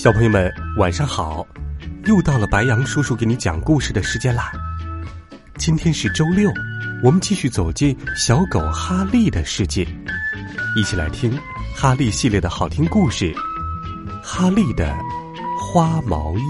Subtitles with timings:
[0.00, 1.46] 小朋友们，晚上好！
[2.06, 4.50] 又到了白羊叔叔给你讲故事的时间啦。
[5.58, 6.50] 今天是周六，
[7.04, 9.86] 我们继续走进小狗哈利的世界，
[10.74, 11.38] 一起来听
[11.76, 13.30] 哈利系列的好听故事
[14.22, 14.96] 《哈利的
[15.60, 16.42] 花毛衣》。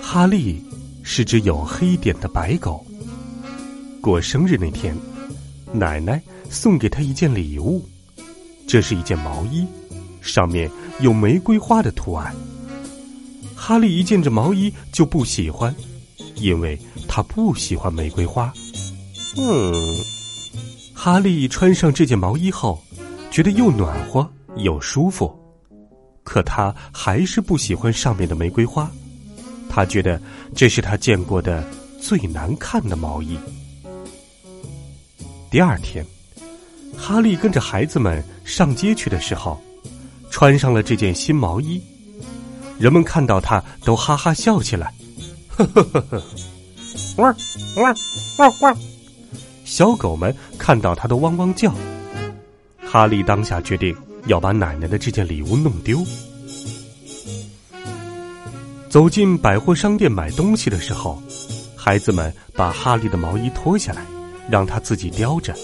[0.00, 0.64] 哈利
[1.02, 2.82] 是只有黑点的白狗。
[4.00, 4.96] 过生日那天，
[5.70, 6.18] 奶奶
[6.48, 7.86] 送给他一件礼物。
[8.66, 9.66] 这是一件毛衣，
[10.20, 10.70] 上面
[11.00, 12.34] 有玫瑰花的图案。
[13.54, 15.74] 哈利一见这毛衣就不喜欢，
[16.36, 18.52] 因为他不喜欢玫瑰花。
[19.36, 19.72] 嗯，
[20.92, 22.82] 哈利穿上这件毛衣后，
[23.30, 25.34] 觉得又暖和又舒服，
[26.22, 28.90] 可他还是不喜欢上面的玫瑰花。
[29.68, 30.20] 他觉得
[30.54, 31.64] 这是他见过的
[32.00, 33.38] 最难看的毛衣。
[35.50, 36.04] 第二天。
[36.96, 39.60] 哈利跟着孩子们上街去的时候，
[40.30, 41.82] 穿上了这件新毛衣。
[42.78, 44.92] 人们看到他都哈哈笑起来，
[45.48, 46.22] 呵呵呵呵，
[47.16, 47.36] 汪
[47.76, 47.96] 汪
[48.38, 48.76] 汪汪！
[49.64, 51.72] 小狗们看到他都汪汪叫。
[52.84, 56.04] 哈利当下决定要把奶奶的这件礼物弄丢。
[58.88, 61.20] 走进百货商店买东西的时候，
[61.74, 64.04] 孩子们把哈利的毛衣脱下来，
[64.48, 65.54] 让他自己叼着。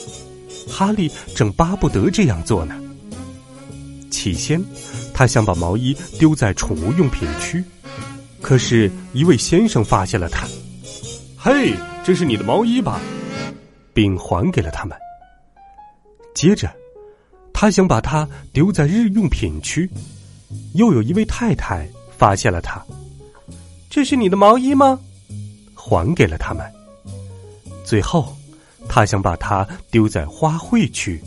[0.69, 2.75] 哈利正巴不得这样做呢。
[4.11, 4.63] 起先，
[5.15, 7.63] 他想把毛衣丢在宠物用品区，
[8.41, 10.47] 可是，一位先生发现了他。
[11.39, 11.73] 嘿，
[12.05, 13.01] 这是你的毛衣吧？
[13.95, 14.97] 并还给了他们。
[16.35, 16.71] 接着，
[17.53, 19.89] 他想把它丢在日用品区，
[20.75, 22.85] 又有一位太太发现了他。
[23.89, 24.99] 这是你的毛衣吗？
[25.75, 26.65] 还给了他们。
[27.85, 28.37] 最后。
[28.93, 31.23] 他想把它丢在花卉区，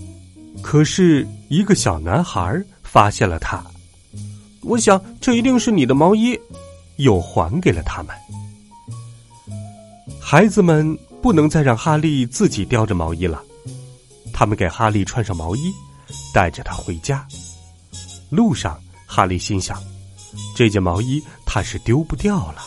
[0.62, 3.64] 可是一个小男孩发现了它。
[4.64, 6.38] 我想这一定是你的毛衣，
[6.98, 8.14] 又还给了他们。
[10.20, 13.42] 孩子们不能再让哈利自己叼着毛衣了，
[14.34, 15.72] 他们给哈利穿上毛衣，
[16.34, 17.26] 带着他回家。
[18.30, 19.82] 路上，哈利心想，
[20.54, 22.64] 这件毛衣他是丢不掉了。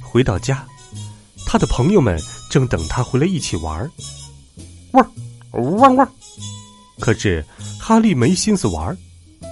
[0.00, 0.66] 回到家，
[1.44, 2.18] 他的朋友们。
[2.50, 3.90] 正等他回来一起玩儿，
[4.92, 6.12] 汪汪汪！
[6.98, 7.42] 可是
[7.80, 8.96] 哈利没心思玩儿，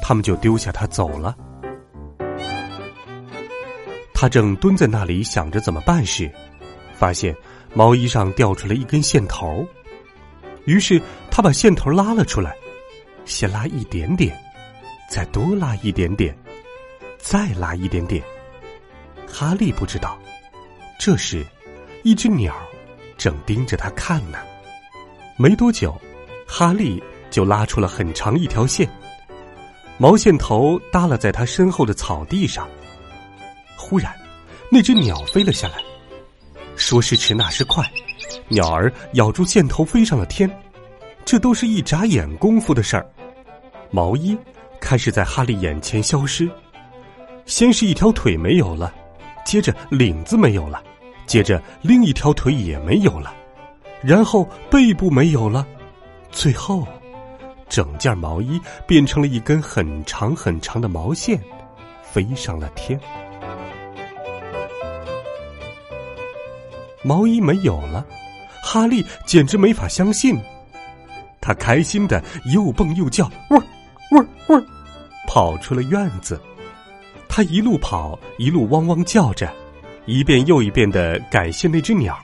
[0.02, 1.34] 他们就丢下他走了。
[4.12, 6.28] 他正蹲在那里想着怎么办时，
[6.92, 7.34] 发现
[7.72, 9.64] 毛衣上掉出来一根线头，
[10.64, 12.56] 于是他把线头拉了出来，
[13.24, 14.36] 先拉一点点，
[15.08, 16.36] 再多拉一点点，
[17.18, 18.20] 再拉一点点。
[19.24, 20.18] 哈利不知道，
[20.98, 21.46] 这时
[22.02, 22.52] 一只鸟。
[23.18, 24.38] 正盯着他看呢，
[25.36, 25.94] 没多久，
[26.46, 28.88] 哈利就拉出了很长一条线，
[29.98, 32.66] 毛线头耷拉在他身后的草地上。
[33.76, 34.14] 忽然，
[34.70, 35.74] 那只鸟飞了下来，
[36.76, 37.84] 说时迟，那时快，
[38.48, 40.48] 鸟儿咬住线头飞上了天。
[41.24, 43.06] 这都是一眨眼功夫的事儿，
[43.90, 44.38] 毛衣
[44.80, 46.48] 开始在哈利眼前消失，
[47.44, 48.94] 先是一条腿没有了，
[49.44, 50.82] 接着领子没有了。
[51.28, 53.32] 接着，另一条腿也没有了，
[54.02, 55.64] 然后背部没有了，
[56.32, 56.88] 最后，
[57.68, 61.38] 整件毛衣变成了一根很长很长的毛线，
[62.02, 62.98] 飞上了天。
[67.02, 68.04] 毛衣没有了，
[68.64, 70.40] 哈利简直没法相信，
[71.42, 73.62] 他开心的又蹦又叫，喔
[74.12, 74.64] 喔喔，
[75.26, 76.40] 跑出了院子。
[77.28, 79.52] 他一路跑，一路汪汪叫着。
[80.08, 82.18] 一遍又一遍的感谢那只鸟。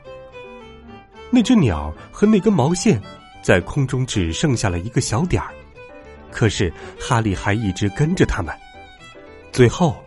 [1.28, 2.98] 那只鸟和那根毛线，
[3.42, 5.50] 在空中只剩下了一个小点儿。
[6.30, 8.54] 可是哈利还一直跟着他们。
[9.52, 10.02] 最后，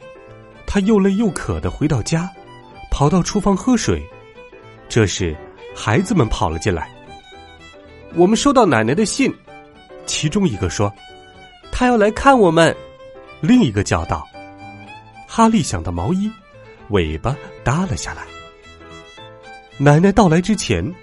[0.65, 2.27] 他又累又渴的回到家，
[2.89, 4.03] 跑到厨房喝水。
[4.89, 5.37] 这时，
[5.75, 6.89] 孩子们跑了进来。
[8.15, 9.31] 我们收到奶奶的信，
[10.07, 10.91] 其中一个说
[11.71, 12.75] ：“他要来看我们。”
[13.39, 14.27] 另一个叫道
[15.29, 16.27] ：“哈利想到毛衣。”
[16.89, 18.23] 尾巴耷了下来。
[19.77, 20.93] 奶奶到来之前，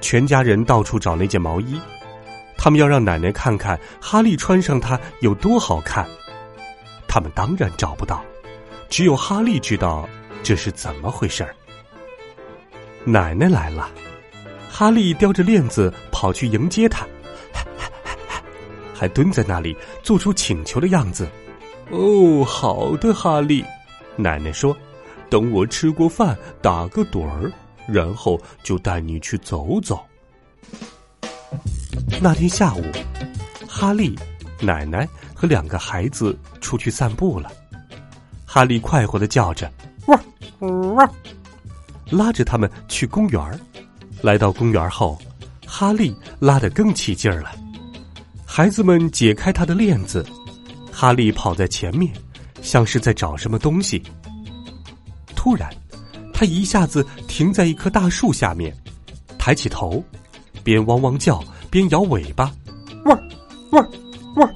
[0.00, 1.78] 全家人到处找那件毛衣。
[2.56, 6.06] 他们要让奶奶看看哈利穿上它有多好看。
[7.08, 8.24] 他们当然找不到，
[8.88, 10.08] 只有哈利知道
[10.42, 11.54] 这是怎么回事儿。
[13.04, 13.90] 奶奶来了，
[14.70, 17.04] 哈利叼着链子跑去迎接她，
[18.94, 21.28] 还蹲在那里做出请求的样子。
[21.90, 23.64] 哦，好的，哈利，
[24.16, 24.74] 奶奶说
[25.32, 27.50] ：“等我吃过饭，打个盹儿，
[27.88, 29.98] 然后就带你去走走。”
[32.20, 32.82] 那天下午，
[33.66, 34.14] 哈利、
[34.60, 37.50] 奶奶和两个孩子出去散步了。
[38.44, 39.72] 哈利快活的叫着
[40.06, 41.10] ：“汪，汪！”
[42.12, 43.60] 拉着他们去公园。
[44.20, 45.18] 来到公园后，
[45.66, 47.50] 哈利拉得更起劲儿了。
[48.44, 50.26] 孩子们解开他的链子，
[50.92, 52.12] 哈利跑在前面，
[52.60, 54.02] 像是在找什么东西。
[55.42, 55.68] 突然，
[56.32, 58.72] 他一下子停在一棵大树下面，
[59.36, 60.00] 抬起头，
[60.62, 61.42] 边汪汪叫。
[61.68, 62.52] 边摇尾巴，
[63.06, 63.20] 汪，
[63.72, 63.90] 汪，
[64.36, 64.54] 汪！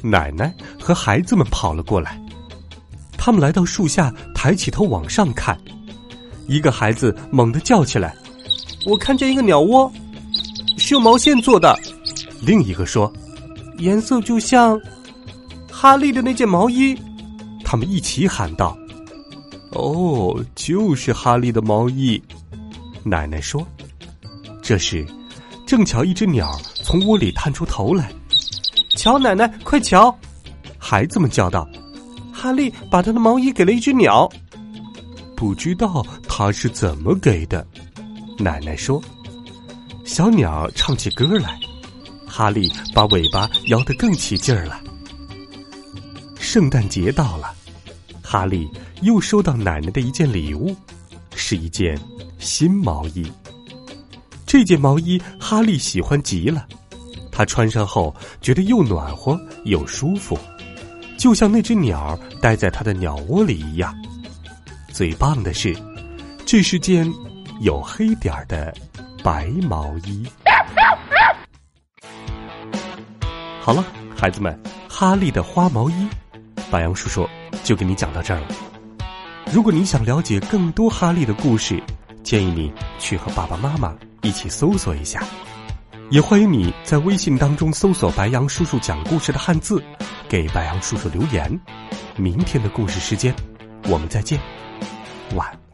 [0.00, 2.18] 奶奶和孩子们跑了过来，
[3.18, 5.58] 他们来到树下，抬起头往上看。
[6.46, 8.16] 一个孩子猛地叫起来
[8.86, 9.92] ：“我看见一个鸟窝，
[10.78, 11.78] 是用毛线做的。”
[12.40, 13.12] 另一个说
[13.76, 14.80] ：“颜色就像
[15.70, 16.96] 哈利的那件毛衣。”
[17.62, 18.78] 他们一起喊道
[19.76, 22.20] ：“哦，就是哈利的毛衣。”
[23.04, 23.66] 奶奶说
[24.62, 25.06] ：“这时。”
[25.66, 28.12] 正巧一只鸟从窝里探出头来，
[28.96, 30.16] 瞧，奶奶，快瞧！
[30.78, 31.68] 孩子们叫道
[32.32, 34.30] ：“哈利把他的毛衣给了一只鸟，
[35.36, 37.66] 不知道他是怎么给的。”
[38.38, 39.02] 奶奶说
[40.06, 41.58] ：“小鸟唱起歌来，
[42.28, 44.80] 哈利把尾巴摇得更起劲儿了。”
[46.38, 47.52] 圣诞节到了，
[48.22, 48.70] 哈利
[49.02, 50.74] 又收到奶奶的一件礼物，
[51.34, 51.98] 是一件
[52.38, 53.30] 新毛衣。
[54.46, 56.66] 这件毛衣哈利喜欢极了，
[57.30, 60.38] 他穿上后觉得又暖和又舒服，
[61.18, 63.94] 就像那只鸟待在他的鸟窝里一样。
[64.88, 65.76] 最棒的是，
[66.46, 67.12] 这是件
[67.60, 68.72] 有黑点儿的
[69.22, 70.26] 白毛衣。
[73.60, 73.84] 好了，
[74.16, 74.58] 孩子们，
[74.88, 76.08] 哈利的花毛衣，
[76.70, 77.28] 白杨叔叔
[77.64, 78.46] 就给你讲到这儿了。
[79.52, 81.82] 如果你想了解更多哈利的故事，
[82.22, 83.94] 建议你去和爸爸妈妈。
[84.22, 85.22] 一起搜索一下，
[86.10, 89.80] 也欢迎你在微信当中搜索“白杨叔叔讲故事”的汉字，
[90.28, 91.60] 给白杨叔叔留言。
[92.16, 93.32] 明天的故事时间，
[93.84, 94.40] 我们再见，
[95.36, 95.65] 晚安。